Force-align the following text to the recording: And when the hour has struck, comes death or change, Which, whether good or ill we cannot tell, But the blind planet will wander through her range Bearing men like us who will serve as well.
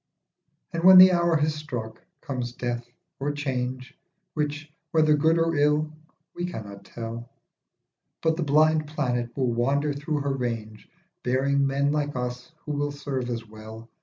And 0.73 0.83
when 0.83 0.97
the 0.97 1.11
hour 1.11 1.35
has 1.37 1.53
struck, 1.53 2.01
comes 2.21 2.53
death 2.53 2.83
or 3.19 3.31
change, 3.33 3.95
Which, 4.33 4.73
whether 4.89 5.15
good 5.15 5.37
or 5.37 5.53
ill 5.55 5.93
we 6.33 6.47
cannot 6.47 6.85
tell, 6.85 7.29
But 8.23 8.35
the 8.35 8.41
blind 8.41 8.87
planet 8.87 9.29
will 9.37 9.53
wander 9.53 9.93
through 9.93 10.21
her 10.21 10.33
range 10.33 10.89
Bearing 11.21 11.67
men 11.67 11.91
like 11.91 12.15
us 12.15 12.51
who 12.65 12.71
will 12.71 12.91
serve 12.91 13.29
as 13.29 13.45
well. 13.45 13.91